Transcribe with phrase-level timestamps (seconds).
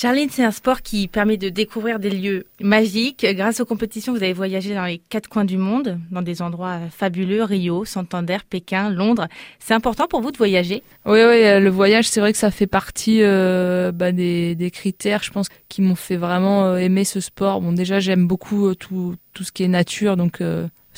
[0.00, 3.26] Charline, c'est un sport qui permet de découvrir des lieux magiques.
[3.30, 6.78] Grâce aux compétitions, vous avez voyagé dans les quatre coins du monde, dans des endroits
[6.96, 9.26] fabuleux, Rio, Santander, Pékin, Londres.
[9.58, 10.84] C'est important pour vous de voyager?
[11.04, 15.24] Oui, oui, euh, le voyage, c'est vrai que ça fait partie euh, bah, des, critères,
[15.24, 17.60] je pense, qui m'ont fait vraiment euh, aimer ce sport.
[17.60, 20.40] Bon, déjà, j'aime beaucoup tout, tout ce qui est nature, donc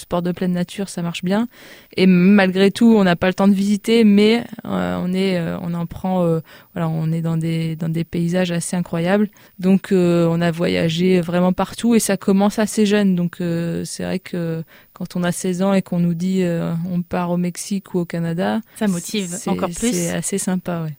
[0.00, 1.48] sport de pleine nature, ça marche bien.
[1.96, 5.58] Et malgré tout, on n'a pas le temps de visiter, mais euh, on est, euh,
[5.60, 6.40] on en prend, euh,
[6.74, 9.28] voilà, on est dans des dans des paysages assez incroyables.
[9.58, 13.14] Donc, on a voyagé vraiment partout et ça commence assez jeune.
[13.14, 16.42] Donc, c'est vrai que quand on a 16 ans et qu'on nous dit
[16.90, 19.92] on part au Mexique ou au Canada, ça motive encore plus.
[19.92, 20.94] C'est assez sympa, ouais.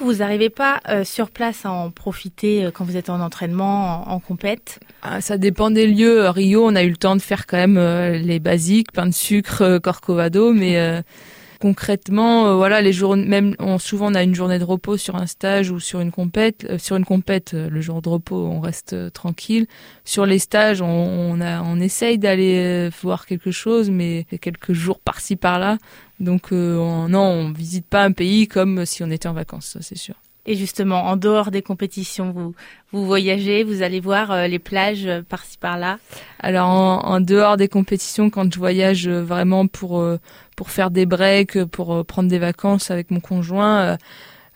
[0.00, 4.08] Vous n'arrivez pas euh, sur place à en profiter euh, quand vous êtes en entraînement,
[4.08, 4.78] en, compète?
[5.02, 6.28] Ah, Ça dépend des lieux.
[6.28, 9.14] Rio, on a eu le temps de faire quand même euh, les basiques, pain de
[9.14, 11.02] sucre, corcovado, mais
[11.58, 15.26] concrètement, voilà, les jours, même on, souvent on a une journée de repos sur un
[15.26, 16.78] stage ou sur une compète.
[16.78, 19.66] sur une compète, le jour de repos, on reste tranquille.
[20.04, 25.00] Sur les stages, on, on, a, on essaye d'aller voir quelque chose, mais quelques jours
[25.00, 25.78] par-ci par-là.
[26.20, 29.82] Donc euh, non, on visite pas un pays comme si on était en vacances, ça
[29.82, 30.14] c'est sûr.
[30.48, 32.54] Et justement, en dehors des compétitions, vous,
[32.90, 35.98] vous voyagez, vous allez voir euh, les plages euh, par-ci par-là
[36.40, 40.02] Alors en, dehors des compétitions, quand je voyage vraiment pour
[40.56, 43.98] pour faire des breaks, pour prendre des vacances avec mon conjoint,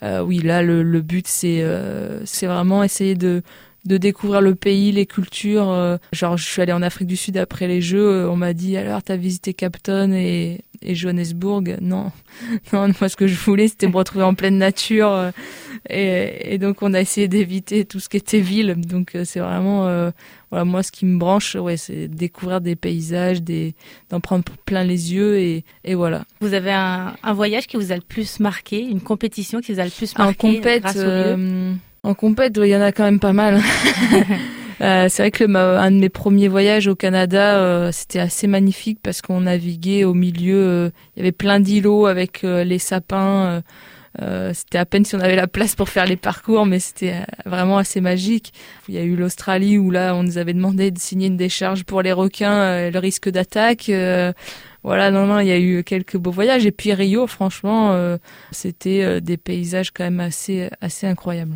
[0.03, 1.65] oui là le, le but c'est
[2.25, 3.43] c'est vraiment essayer de
[3.85, 5.71] de découvrir le pays, les cultures.
[5.71, 8.09] Euh, genre, je suis allée en Afrique du Sud après les Jeux.
[8.09, 11.79] Euh, on m'a dit alors, t'as visité Capton et, et Johannesburg?
[11.81, 12.13] Non,
[12.73, 12.89] non.
[13.01, 15.33] Moi, ce que je voulais, c'était me retrouver en pleine nature.
[15.91, 18.75] Euh, et, et, donc, on a essayé d'éviter tout ce qui était ville.
[18.77, 20.13] Donc, c'est vraiment,
[20.51, 23.75] voilà, moi, ce qui me branche, ouais, c'est découvrir des paysages, des,
[24.11, 26.25] d'en prendre plein les yeux et, et voilà.
[26.41, 29.81] Vous avez un, un, voyage qui vous a le plus marqué, une compétition qui vous
[29.81, 30.99] a le plus marqué en compète, grâce
[32.05, 33.61] en compète, il y en a quand même pas mal.
[34.83, 38.49] euh, c'est vrai que le, un de mes premiers voyages au Canada, euh, c'était assez
[38.49, 42.79] magnifique parce qu'on naviguait au milieu, euh, il y avait plein d'îlots avec euh, les
[42.79, 43.63] sapins.
[44.53, 47.15] c'était à peine si on avait la place pour faire les parcours, mais c'était
[47.47, 48.53] vraiment assez magique.
[48.89, 51.85] Il y a eu l'Australie où là, on nous avait demandé de signer une décharge
[51.85, 53.91] pour les requins, le risque d'attaque
[54.85, 56.67] voilà, non, non, il y a eu quelques beaux voyages.
[56.67, 57.97] Et puis Rio, franchement,
[58.51, 61.51] c'était des paysages quand même assez, assez incroyables.